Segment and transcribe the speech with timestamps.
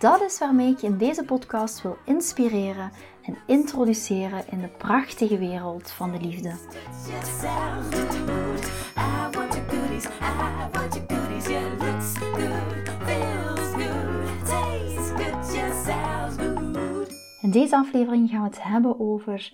[0.00, 2.90] Dat is waarmee ik je in deze podcast wil inspireren
[3.22, 6.54] en introduceren in de prachtige wereld van de liefde.
[17.40, 19.52] In deze aflevering gaan we het hebben over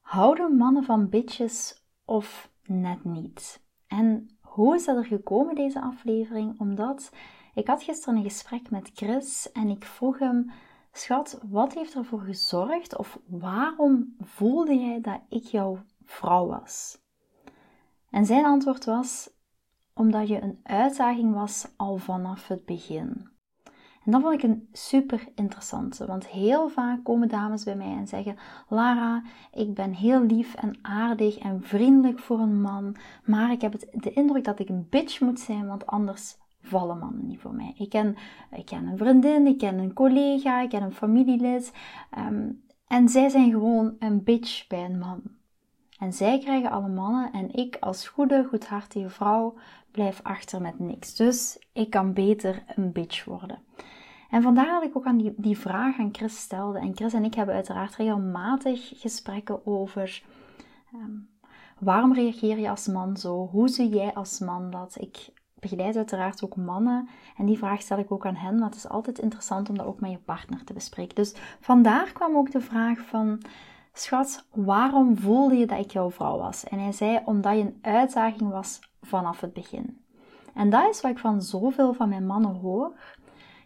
[0.00, 3.62] houden mannen van bitches of net niet.
[3.86, 6.60] En hoe is dat er gekomen deze aflevering?
[6.60, 7.10] Omdat
[7.54, 10.50] ik had gisteren een gesprek met Chris en ik vroeg hem:
[10.92, 17.02] Schat, wat heeft ervoor gezorgd of waarom voelde jij dat ik jouw vrouw was?
[18.10, 19.30] En zijn antwoord was:
[19.94, 23.32] Omdat je een uitdaging was al vanaf het begin.
[24.04, 28.06] En dat vond ik een super interessante, want heel vaak komen dames bij mij en
[28.06, 28.36] zeggen:
[28.68, 33.72] Lara, ik ben heel lief en aardig en vriendelijk voor een man, maar ik heb
[33.72, 37.54] het, de indruk dat ik een bitch moet zijn, want anders vallen mannen niet voor
[37.54, 37.74] mij.
[37.76, 38.16] Ik ken,
[38.50, 41.72] ik ken een vriendin, ik ken een collega, ik ken een familielid.
[42.10, 42.50] Ehm,
[42.86, 45.22] en zij zijn gewoon een bitch bij een man.
[45.98, 49.54] En zij krijgen alle mannen en ik als goede, goedhartige vrouw
[49.90, 51.14] blijf achter met niks.
[51.14, 53.62] Dus ik kan beter een bitch worden.
[54.30, 56.78] En vandaar dat ik ook aan die, die vraag aan Chris stelde.
[56.78, 60.22] En Chris en ik hebben uiteraard regelmatig gesprekken over
[60.92, 61.16] ehm,
[61.78, 63.48] waarom reageer je als man zo?
[63.52, 64.96] Hoe zie jij als man dat?
[65.00, 65.28] Ik
[65.70, 67.08] begeleid uiteraard ook mannen.
[67.36, 69.86] En die vraag stel ik ook aan hen, maar het is altijd interessant om dat
[69.86, 71.14] ook met je partner te bespreken.
[71.14, 73.40] Dus vandaar kwam ook de vraag van,
[73.92, 76.64] schat, waarom voelde je dat ik jouw vrouw was?
[76.64, 80.02] En hij zei, omdat je een uitdaging was vanaf het begin.
[80.54, 82.92] En dat is wat ik van zoveel van mijn mannen hoor.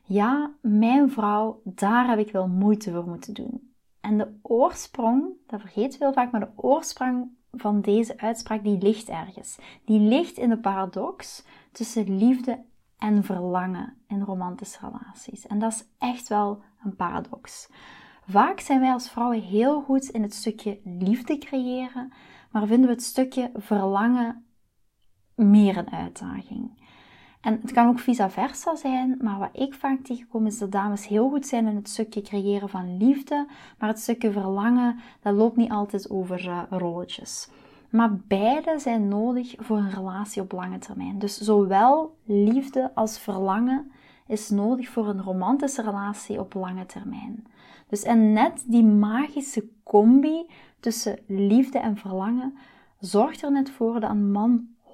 [0.05, 3.73] Ja, mijn vrouw, daar heb ik wel moeite voor moeten doen.
[4.01, 9.09] En de oorsprong, dat vergeet veel vaak, maar de oorsprong van deze uitspraak, die ligt
[9.09, 9.59] ergens.
[9.85, 12.65] Die ligt in de paradox tussen liefde
[12.99, 15.47] en verlangen in romantische relaties.
[15.47, 17.69] En dat is echt wel een paradox.
[18.27, 22.13] Vaak zijn wij als vrouwen heel goed in het stukje liefde creëren,
[22.51, 24.47] maar vinden we het stukje verlangen
[25.35, 26.88] meer een uitdaging.
[27.41, 31.07] En het kan ook vice versa zijn, maar wat ik vaak tegenkom is dat dames
[31.07, 33.47] heel goed zijn in het stukje creëren van liefde,
[33.79, 37.51] maar het stukje verlangen, dat loopt niet altijd over uh, rolletjes.
[37.91, 41.19] Maar beide zijn nodig voor een relatie op lange termijn.
[41.19, 43.93] Dus zowel liefde als verlangen
[44.27, 47.47] is nodig voor een romantische relatie op lange termijn.
[47.89, 50.47] Dus en net die magische combi
[50.81, 52.59] tussen liefde en verlangen
[53.01, 54.91] zorgt er net voor dat een man 100%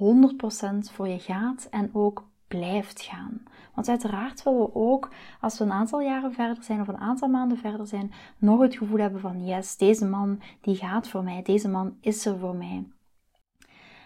[0.93, 2.25] voor je gaat en ook
[2.59, 3.43] blijft gaan.
[3.75, 5.11] Want uiteraard willen we ook,
[5.41, 8.77] als we een aantal jaren verder zijn of een aantal maanden verder zijn, nog het
[8.77, 12.55] gevoel hebben van yes, deze man die gaat voor mij, deze man is er voor
[12.55, 12.85] mij.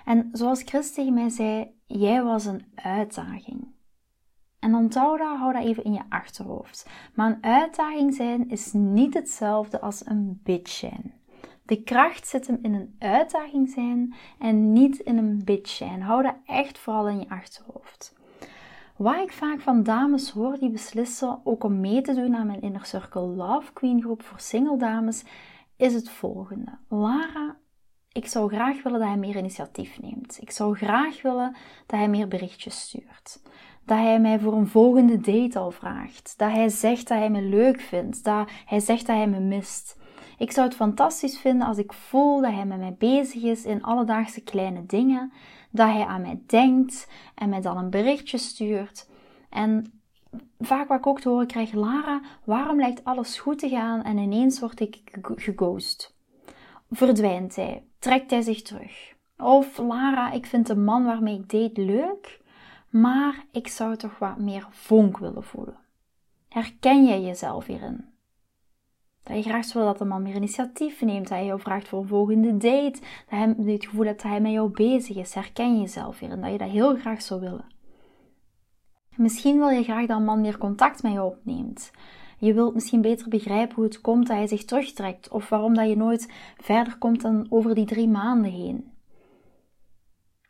[0.04, 3.66] En zoals Chris tegen mij zei, jij was een uitdaging.
[4.58, 6.86] En onthoud dat, hou dat even in je achterhoofd.
[7.14, 11.14] Maar een uitdaging zijn is niet hetzelfde als een bitch zijn.
[11.62, 16.02] De kracht zit hem in een uitdaging zijn en niet in een bitch zijn.
[16.02, 18.17] Hou dat echt vooral in je achterhoofd.
[18.98, 22.60] Wat ik vaak van dames hoor die beslissen ook om mee te doen aan mijn
[22.60, 25.24] Inner Circle Love Queen groep voor single dames,
[25.76, 26.78] is het volgende.
[26.88, 27.56] Lara,
[28.12, 30.38] ik zou graag willen dat hij meer initiatief neemt.
[30.40, 33.42] Ik zou graag willen dat hij meer berichtjes stuurt.
[33.84, 36.34] Dat hij mij voor een volgende date al vraagt.
[36.36, 38.24] Dat hij zegt dat hij me leuk vindt.
[38.24, 39.96] Dat hij zegt dat hij me mist.
[40.38, 43.82] Ik zou het fantastisch vinden als ik voel dat hij met mij bezig is in
[43.82, 45.32] alledaagse kleine dingen
[45.70, 49.08] dat hij aan mij denkt en mij dan een berichtje stuurt.
[49.50, 50.00] En
[50.58, 54.18] vaak wat ik ook te horen krijg, Lara, waarom lijkt alles goed te gaan en
[54.18, 55.00] ineens word ik
[55.36, 56.16] geghost?
[56.90, 57.84] Verdwijnt hij?
[57.98, 59.14] Trekt hij zich terug?
[59.38, 62.40] Of Lara, ik vind de man waarmee ik date leuk,
[62.88, 65.76] maar ik zou toch wat meer vonk willen voelen.
[66.48, 68.04] Herken jij jezelf hierin?
[69.28, 71.28] Dat je graag wil dat de man meer initiatief neemt.
[71.28, 73.00] Dat hij jou vraagt voor een volgende date.
[73.28, 75.34] Dat hij het gevoel dat hij met jou bezig is.
[75.34, 77.64] Herken je jezelf weer en dat je dat heel graag zou willen.
[79.16, 81.90] Misschien wil je graag dat een man meer contact met jou opneemt.
[82.38, 85.28] Je wilt misschien beter begrijpen hoe het komt dat hij zich terugtrekt.
[85.28, 88.92] Of waarom dat je nooit verder komt dan over die drie maanden heen.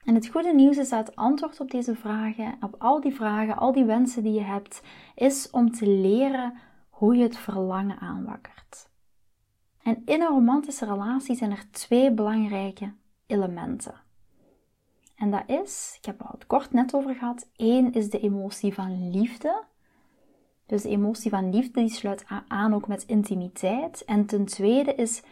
[0.05, 3.57] En het goede nieuws is dat het antwoord op deze vragen, op al die vragen,
[3.57, 4.83] al die wensen die je hebt,
[5.15, 6.53] is om te leren
[6.99, 8.89] hoe je het verlangen aanwakkert.
[9.83, 12.93] En in een romantische relatie zijn er twee belangrijke
[13.27, 13.95] elementen.
[15.15, 19.11] En dat is, ik heb het kort net over gehad, één is de emotie van
[19.11, 19.65] liefde.
[20.67, 24.05] Dus de emotie van liefde die sluit aan ook met intimiteit.
[24.05, 25.23] En ten tweede is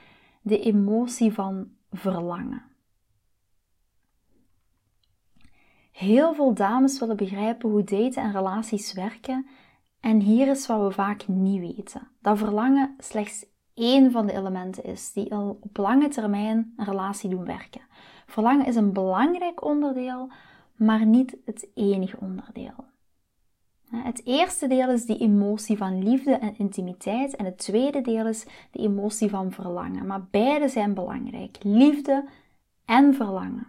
[0.42, 2.62] de emotie van verlangen.
[5.92, 9.46] Heel veel dames willen begrijpen hoe daten en relaties werken.
[10.06, 14.84] En hier is wat we vaak niet weten: dat verlangen slechts één van de elementen
[14.84, 17.80] is die op lange termijn een relatie doen werken.
[18.26, 20.30] Verlangen is een belangrijk onderdeel,
[20.76, 22.84] maar niet het enige onderdeel.
[23.90, 28.46] Het eerste deel is die emotie van liefde en intimiteit en het tweede deel is
[28.70, 30.06] de emotie van verlangen.
[30.06, 31.56] Maar beide zijn belangrijk.
[31.62, 32.24] Liefde
[32.84, 33.66] en verlangen.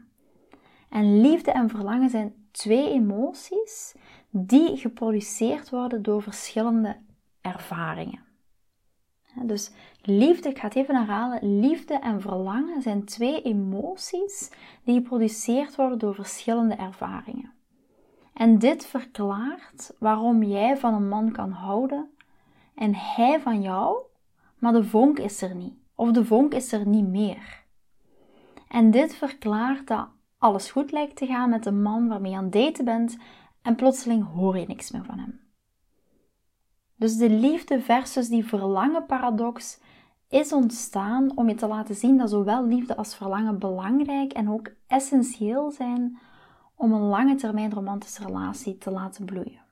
[0.90, 3.96] En liefde en verlangen zijn twee emoties
[4.30, 6.98] die geproduceerd worden door verschillende
[7.42, 8.26] ervaringen.
[9.44, 9.72] Dus
[10.02, 14.52] liefde, ik ga het even herhalen, liefde en verlangen zijn twee emoties
[14.84, 17.54] die geproduceerd worden door verschillende ervaringen.
[18.34, 22.10] En dit verklaart waarom jij van een man kan houden
[22.76, 23.98] en hij van jou,
[24.58, 25.76] maar de vonk is er niet.
[25.96, 27.64] Of de vonk is er niet meer.
[28.68, 32.44] En dit verklaart dat alles goed lijkt te gaan met een man waarmee je aan
[32.44, 33.18] het daten bent
[33.62, 35.40] en plotseling hoor je niks meer van hem.
[36.96, 39.80] Dus de liefde versus die verlangen paradox
[40.30, 44.70] is ontstaan om je te laten zien dat zowel liefde als verlangen belangrijk en ook
[44.88, 46.20] essentieel zijn
[46.76, 49.66] om een lange termijn romantische relatie te laten bloeien.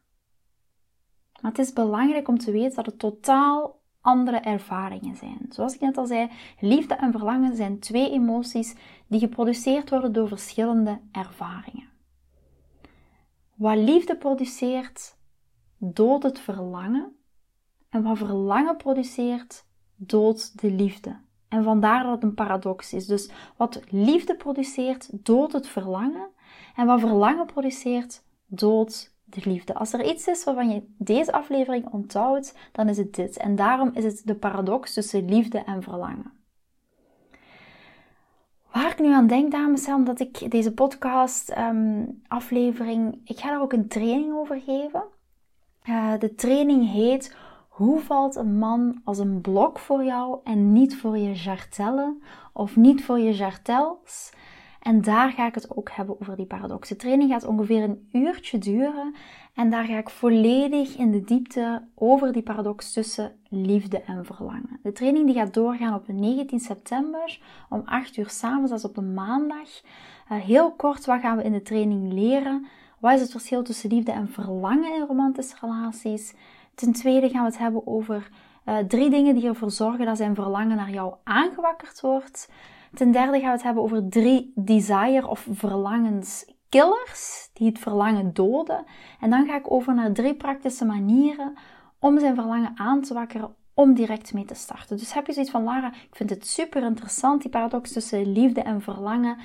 [1.42, 3.75] Maar het is belangrijk om te weten dat het totaal
[4.06, 5.46] andere ervaringen zijn.
[5.50, 6.30] Zoals ik net al zei,
[6.60, 8.76] liefde en verlangen zijn twee emoties
[9.08, 11.90] die geproduceerd worden door verschillende ervaringen.
[13.56, 15.18] Wat liefde produceert,
[15.78, 17.16] doodt het verlangen.
[17.90, 19.66] En wat verlangen produceert,
[19.96, 21.20] doodt de liefde.
[21.48, 23.06] En vandaar dat het een paradox is.
[23.06, 26.28] Dus wat liefde produceert, doodt het verlangen.
[26.76, 29.74] En wat verlangen produceert, doodt de liefde.
[29.74, 33.38] Als er iets is waarvan je deze aflevering onthoudt, dan is het dit.
[33.38, 36.34] En daarom is het de paradox tussen liefde en verlangen.
[38.72, 42.02] Waar ik nu aan denk, dames, is omdat ik deze podcast ehm,
[43.24, 45.04] ik ga daar ook een training over geven.
[45.90, 47.36] Uh, de training heet
[47.68, 52.22] Hoe valt een man als een blok voor jou en niet voor je jartellen
[52.54, 54.32] of niet voor je jartels?
[54.86, 56.90] En daar ga ik het ook hebben over die paradox.
[56.90, 59.16] De training gaat ongeveer een uurtje duren
[59.54, 64.80] en daar ga ik volledig in de diepte over die paradox tussen liefde en verlangen.
[64.84, 67.40] De training die gaat doorgaan op 19 september
[67.70, 69.82] om 8 uur s'avonds, dat is op een maandag.
[70.32, 72.68] Uh, heel kort, wat gaan we in de training leren?
[73.00, 76.34] Wat is het verschil tussen liefde en verlangen in romantische relaties?
[76.76, 78.30] Ten tweede gaan we het hebben over
[78.66, 82.50] uh, drie dingen die ervoor zorgen dat zijn verlangen naar jou aangewakkerd wordt.
[82.96, 88.86] Ten derde gaan we het hebben over drie desire of verlangenskillers die het verlangen doden.
[89.20, 91.54] En dan ga ik over naar drie praktische manieren
[92.00, 94.98] om zijn verlangen aan te wakkeren om direct mee te starten.
[94.98, 98.62] Dus heb je zoiets van Lara, ik vind het super interessant, die paradox tussen liefde
[98.62, 99.38] en verlangen.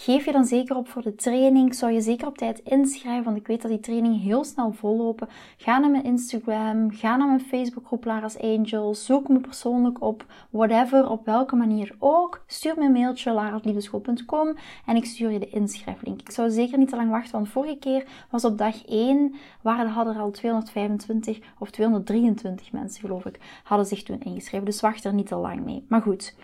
[0.00, 1.74] Geef je dan zeker op voor de training.
[1.74, 5.28] Zou je zeker op tijd inschrijven, want ik weet dat die training heel snel vollopen.
[5.56, 11.10] Ga naar mijn Instagram, ga naar mijn Facebookgroep Lara's Angels, zoek me persoonlijk op, whatever,
[11.10, 12.42] op welke manier ook.
[12.46, 14.56] Stuur me een mailtje, larasliefdeschool.com
[14.86, 16.20] en ik stuur je de inschrijflink.
[16.20, 19.90] Ik zou zeker niet te lang wachten, want vorige keer was op dag 1, waren,
[19.90, 24.66] hadden er al 225 of 223 mensen geloof ik, hadden zich toen ingeschreven.
[24.66, 25.84] Dus wacht er niet te lang mee.
[25.88, 26.34] Maar goed.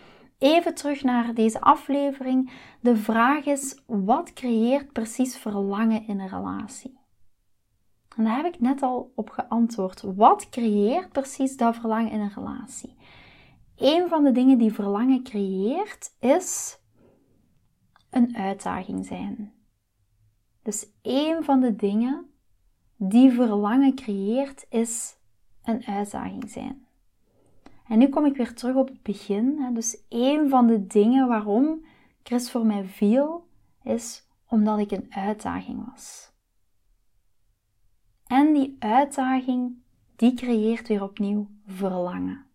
[0.44, 2.50] Even terug naar deze aflevering.
[2.80, 6.98] De vraag is: wat creëert precies verlangen in een relatie?
[8.16, 10.02] En daar heb ik net al op geantwoord.
[10.02, 12.96] Wat creëert precies dat verlangen in een relatie?
[13.76, 16.78] Een van de dingen die verlangen creëert is
[18.10, 19.52] een uitdaging zijn.
[20.62, 22.30] Dus een van de dingen
[22.96, 25.16] die verlangen creëert is
[25.62, 26.83] een uitdaging zijn.
[27.88, 29.74] En nu kom ik weer terug op het begin.
[29.74, 31.84] Dus een van de dingen waarom
[32.22, 33.46] Chris voor mij viel,
[33.82, 36.32] is omdat ik een uitdaging was.
[38.26, 39.82] En die uitdaging,
[40.16, 42.46] die creëert weer opnieuw verlangen.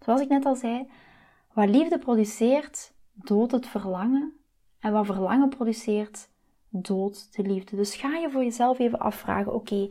[0.00, 0.90] Zoals ik net al zei,
[1.52, 4.32] wat liefde produceert, doodt het verlangen.
[4.78, 6.28] En wat verlangen produceert,
[6.68, 7.76] doodt de liefde.
[7.76, 9.88] Dus ga je voor jezelf even afvragen: oké,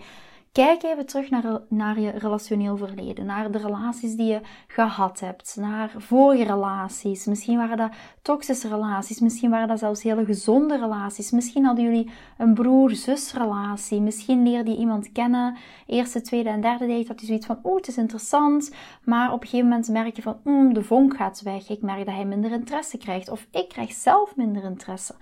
[0.53, 5.55] Kijk even terug naar, naar je relationeel verleden, naar de relaties die je gehad hebt,
[5.59, 7.25] naar vorige relaties.
[7.25, 7.91] Misschien waren dat
[8.21, 11.31] toxische relaties, misschien waren dat zelfs hele gezonde relaties.
[11.31, 15.57] Misschien hadden jullie een broer-zus relatie, misschien leerde je iemand kennen,
[15.87, 18.71] eerste, tweede en derde date, dat je zoiets van, oeh, het is interessant,
[19.03, 22.05] maar op een gegeven moment merk je van, mm, de vonk gaat weg, ik merk
[22.05, 25.13] dat hij minder interesse krijgt, of ik krijg zelf minder interesse.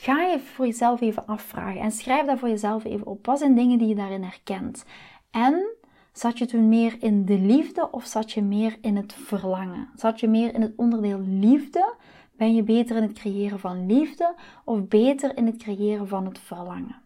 [0.00, 3.26] Ga je voor jezelf even afvragen en schrijf dat voor jezelf even op.
[3.26, 4.84] Wat zijn dingen die je daarin herkent?
[5.30, 5.76] En
[6.12, 9.88] zat je toen meer in de liefde of zat je meer in het verlangen?
[9.94, 11.94] Zat je meer in het onderdeel liefde?
[12.36, 16.38] Ben je beter in het creëren van liefde of beter in het creëren van het
[16.38, 17.02] verlangen?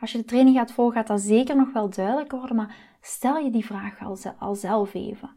[0.00, 3.36] Als je de training gaat volgen, gaat dat zeker nog wel duidelijker worden, maar stel
[3.36, 3.98] je die vraag
[4.38, 5.30] al zelf even.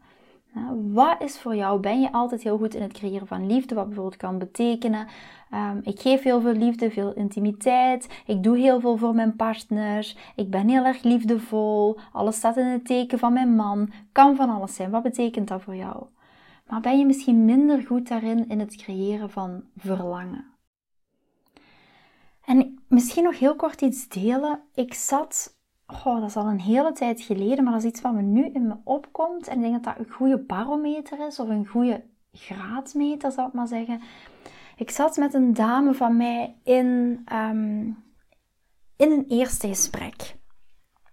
[0.92, 1.80] Wat is voor jou?
[1.80, 3.74] Ben je altijd heel goed in het creëren van liefde?
[3.74, 5.06] Wat bijvoorbeeld kan betekenen.
[5.54, 8.22] Um, ik geef heel veel liefde, veel intimiteit.
[8.26, 10.16] Ik doe heel veel voor mijn partner.
[10.36, 11.98] Ik ben heel erg liefdevol.
[12.12, 13.90] Alles staat in het teken van mijn man.
[14.12, 14.90] Kan van alles zijn.
[14.90, 16.04] Wat betekent dat voor jou?
[16.66, 20.44] Maar ben je misschien minder goed daarin in het creëren van verlangen?
[22.44, 24.60] En misschien nog heel kort iets delen.
[24.74, 25.55] Ik zat
[25.86, 28.50] oh, dat is al een hele tijd geleden, maar dat is iets wat me nu
[28.52, 29.48] in me opkomt.
[29.48, 33.54] En ik denk dat dat een goede barometer is, of een goede graadmeter, zou ik
[33.54, 34.00] maar zeggen.
[34.76, 37.84] Ik zat met een dame van mij in, ehm,
[38.96, 40.36] in een eerste gesprek.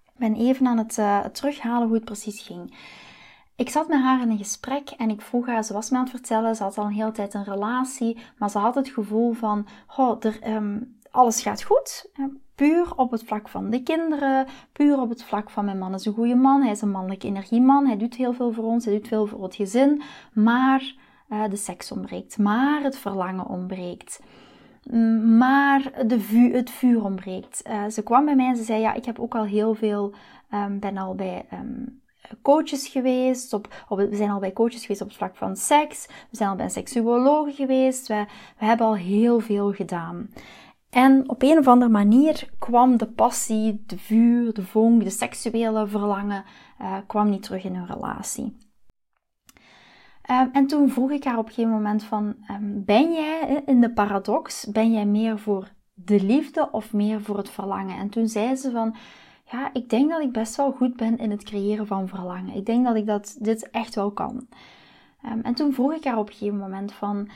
[0.03, 2.77] Ik ben even aan het uh, terughalen hoe het precies ging.
[3.55, 6.03] Ik zat met haar in een gesprek en ik vroeg haar, ze was me aan
[6.03, 9.33] het vertellen, ze had al een hele tijd een relatie, maar ze had het gevoel
[9.33, 12.09] van, oh, er, um, alles gaat goed.
[12.55, 16.05] Puur op het vlak van de kinderen, puur op het vlak van mijn man is
[16.05, 18.93] een goede man, hij is een mannelijke energieman, hij doet heel veel voor ons, hij
[18.93, 20.01] doet veel voor het gezin,
[20.33, 20.95] maar
[21.29, 24.19] uh, de seks ontbreekt, maar het verlangen ontbreekt.
[24.83, 27.61] Mm, maar de het vuur ontbreekt.
[27.67, 30.13] Uh, ze kwam bij mij en ze zei: Ja, ik heb ook al heel veel,
[30.53, 32.01] um, ben al bij um,
[32.41, 33.53] coaches geweest.
[33.53, 36.07] Op, op, we zijn al bij coaches geweest op het vlak van seks.
[36.07, 38.07] We zijn al bij een seksuoloog geweest.
[38.07, 38.25] We,
[38.57, 40.29] we hebben al heel veel gedaan.
[40.93, 45.87] En op een of andere manier kwam de passie, de vuur, de vonk, de seksuele
[45.87, 46.43] verlangen,
[46.81, 48.57] uh, kwam niet terug in hun relatie.
[50.31, 53.81] Um, en toen vroeg ik haar op een gegeven moment van, um, ben jij in
[53.81, 57.97] de paradox, ben jij meer voor de liefde of meer voor het verlangen?
[57.97, 58.95] En toen zei ze van,
[59.51, 62.55] ja, ik denk dat ik best wel goed ben in het creëren van verlangen.
[62.55, 64.47] Ik denk dat ik dat, dit echt wel kan.
[65.25, 67.29] Um, en toen vroeg ik haar op een gegeven moment van,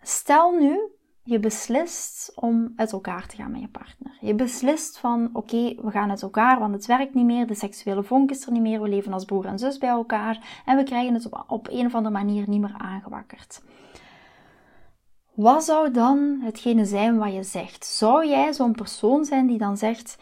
[0.00, 0.80] stel nu
[1.24, 4.16] je beslist om uit elkaar te gaan met je partner.
[4.20, 8.02] Je beslist van oké, we gaan uit elkaar, want het werkt niet meer, de seksuele
[8.02, 10.82] vonk is er niet meer, we leven als broer en zus bij elkaar en we
[10.82, 13.62] krijgen het op, op een of andere manier niet meer aangewakkerd.
[15.34, 17.84] Wat zou dan hetgene zijn wat je zegt?
[17.86, 20.18] Zou jij zo'n persoon zijn die dan zegt: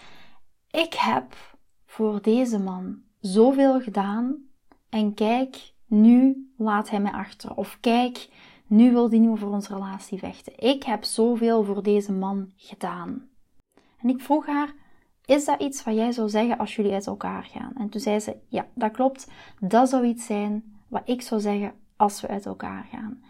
[0.70, 1.34] Ik heb
[1.86, 4.36] voor deze man zoveel gedaan
[4.88, 7.54] en kijk, nu laat hij mij achter.
[7.54, 8.28] Of kijk,
[8.70, 10.52] nu wil hij niet meer voor onze relatie vechten.
[10.56, 13.28] Ik heb zoveel voor deze man gedaan.
[13.98, 14.74] En ik vroeg haar:
[15.24, 17.72] Is dat iets wat jij zou zeggen als jullie uit elkaar gaan?
[17.76, 19.30] En toen zei ze: Ja, dat klopt.
[19.60, 23.22] Dat zou iets zijn wat ik zou zeggen als we uit elkaar gaan.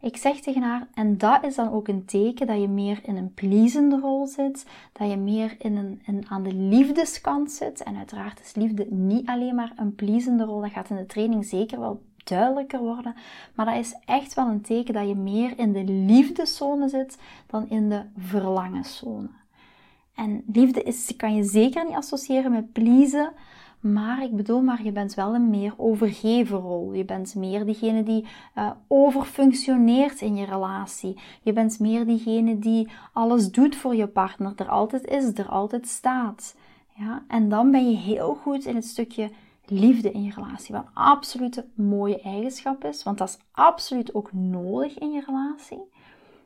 [0.00, 3.16] Ik zeg tegen haar, en dat is dan ook een teken dat je meer in
[3.16, 7.82] een pleasende rol zit, dat je meer in een, in, aan de liefdeskant zit.
[7.82, 11.44] En uiteraard is liefde niet alleen maar een pleasende rol, dat gaat in de training
[11.44, 13.14] zeker wel duidelijker worden.
[13.54, 17.68] Maar dat is echt wel een teken dat je meer in de liefdeszone zit dan
[17.68, 19.28] in de verlangenzone.
[20.14, 23.32] En liefde is, kan je zeker niet associëren met pleasen.
[23.80, 26.92] Maar ik bedoel, maar je bent wel een meer overgeven rol.
[26.92, 31.18] Je bent meer diegene die uh, overfunctioneert in je relatie.
[31.42, 35.88] Je bent meer diegene die alles doet voor je partner, er altijd is, er altijd
[35.88, 36.56] staat.
[36.94, 37.24] Ja?
[37.28, 39.30] En dan ben je heel goed in het stukje
[39.70, 40.74] liefde in je relatie.
[40.74, 45.82] Wat een absolute mooie eigenschap is, want dat is absoluut ook nodig in je relatie.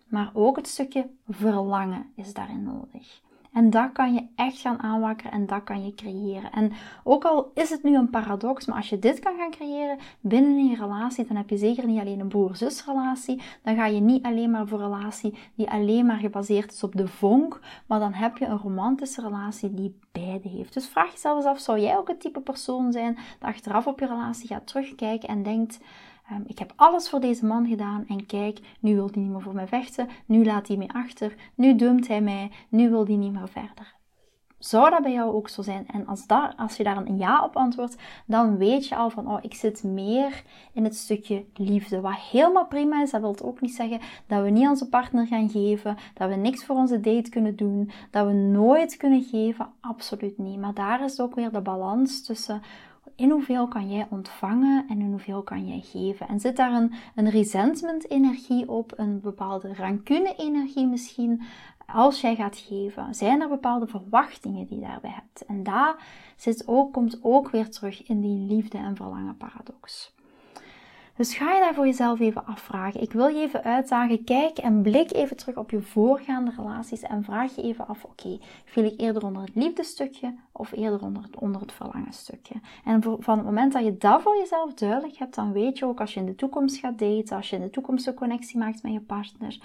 [0.08, 3.21] Maar ook het stukje verlangen is daarin nodig.
[3.52, 6.50] En dat kan je echt gaan aanwakkeren en dat kan je creëren.
[6.52, 6.72] En
[7.04, 10.66] ook al is het nu een paradox, maar als je dit kan gaan creëren binnen
[10.66, 13.42] je relatie, dan heb je zeker niet alleen een broer-zus relatie.
[13.62, 16.96] Dan ga je niet alleen maar voor een relatie die alleen maar gebaseerd is op
[16.96, 20.74] de vonk, maar dan heb je een romantische relatie die beide heeft.
[20.74, 24.00] Dus vraag jezelf eens af, zou jij ook het type persoon zijn dat achteraf op
[24.00, 25.80] je relatie gaat terugkijken en denkt...
[26.32, 29.42] Ehm, ik heb alles voor deze man gedaan en kijk, nu wil hij niet meer
[29.42, 33.16] voor mij vechten, nu laat hij mij achter, nu dumpt hij mij, nu wil hij
[33.16, 34.00] niet meer verder.
[34.58, 35.86] Zou dat bij jou ook zo zijn?
[35.88, 37.96] En als, daar, als je daar een ja op antwoordt,
[38.26, 42.00] dan weet je al van, oh, ik zit meer in het stukje liefde.
[42.00, 45.50] Wat helemaal prima is, dat wil ook niet zeggen dat we niet onze partner gaan
[45.50, 49.72] geven, dat we niks voor onze date kunnen doen, dat we nooit kunnen geven.
[49.80, 50.58] Absoluut niet.
[50.58, 52.62] Maar daar is ook weer de balans tussen
[53.16, 56.28] in hoeveel kan jij ontvangen en in hoeveel kan jij geven?
[56.28, 61.42] En zit daar een, een resentment-energie op, een bepaalde rancune-energie misschien,
[61.86, 63.14] als jij gaat geven?
[63.14, 65.44] Zijn er bepaalde verwachtingen die je daarbij hebt?
[65.46, 65.96] En daar
[66.36, 70.14] zit ook, komt ook weer terug in die liefde- en verlangen-paradox.
[71.22, 73.00] Dus ga je daar voor jezelf even afvragen.
[73.00, 74.24] Ik wil je even uitdagen.
[74.24, 78.38] Kijk en blik even terug op je voorgaande relaties en vraag je even af: oké,
[78.64, 82.54] viel ik eerder onder het liefdestukje of eerder onder het, onder het verlangenstukje?
[82.84, 86.00] En van het moment dat je dat voor jezelf duidelijk hebt, dan weet je ook
[86.00, 88.82] als je in de toekomst gaat daten, als je in de toekomst een connectie maakt
[88.82, 89.60] met je partner,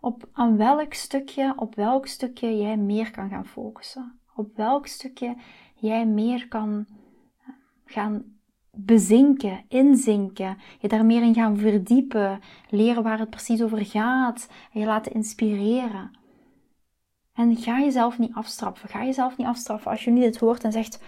[0.00, 4.20] op aan welk stukje, op welk stukje jij meer kan gaan focussen.
[4.34, 5.36] Op welk stukje
[5.74, 6.86] jij meer kan
[7.84, 8.31] gaan
[8.76, 14.80] bezinken, inzinken, je daar meer in gaan verdiepen, leren waar het precies over gaat, en
[14.80, 16.10] je laten inspireren.
[17.32, 18.88] En ga jezelf niet afstraffen.
[18.88, 21.02] Ga jezelf niet afstraffen als je nu dit hoort en zegt: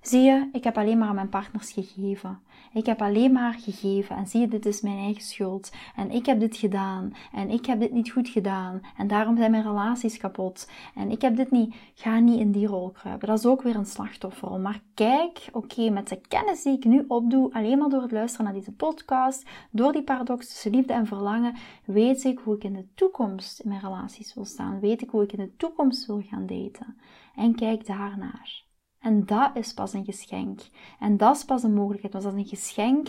[0.00, 2.40] Zie je, ik heb alleen maar aan mijn partners gegeven.
[2.78, 4.16] Ik heb alleen maar gegeven.
[4.16, 5.72] En zie je, dit is mijn eigen schuld.
[5.96, 7.12] En ik heb dit gedaan.
[7.32, 8.80] En ik heb dit niet goed gedaan.
[8.96, 10.70] En daarom zijn mijn relaties kapot.
[10.94, 11.74] En ik heb dit niet.
[11.94, 13.28] Ga niet in die rol kruipen.
[13.28, 14.58] Dat is ook weer een slachtofferrol.
[14.58, 18.44] Maar kijk, oké, met de kennis die ik nu opdoe, alleen maar door het luisteren
[18.44, 21.54] naar deze podcast, door die paradox tussen liefde en verlangen,
[21.84, 24.80] weet ik hoe ik in de toekomst in mijn relaties wil staan.
[24.80, 26.96] Weet ik hoe ik in de toekomst wil gaan daten.
[27.34, 28.67] En kijk daarnaar.
[29.08, 30.60] En dat is pas een geschenk.
[30.98, 32.12] En dat is pas een mogelijkheid.
[32.12, 33.08] Want dat is een geschenk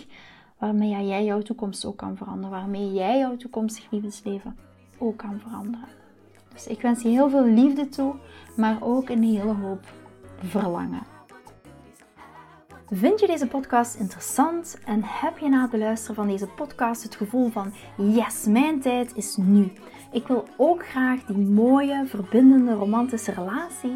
[0.58, 2.50] waarmee jij jouw toekomst ook kan veranderen.
[2.50, 4.58] Waarmee jij jouw toekomstig liefdesleven
[4.98, 5.88] ook kan veranderen.
[6.54, 8.16] Dus ik wens je heel veel liefde toe,
[8.56, 9.94] maar ook een hele hoop
[10.44, 11.04] verlangen.
[12.90, 17.16] Vind je deze podcast interessant en heb je na het luisteren van deze podcast het
[17.16, 19.72] gevoel van yes, mijn tijd is nu.
[20.12, 23.96] Ik wil ook graag die mooie, verbindende, romantische relatie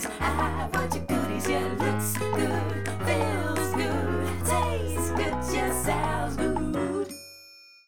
[0.00, 0.20] goodies.
[0.20, 1.48] I want your goodies.
[1.48, 2.89] Yeah, looks good.